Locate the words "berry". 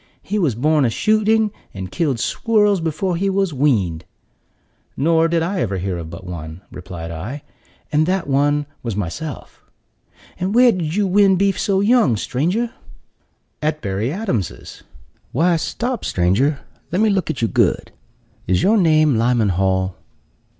13.83-14.11